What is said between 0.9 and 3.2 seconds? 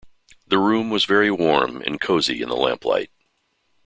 very warm and cosy in the lamplight.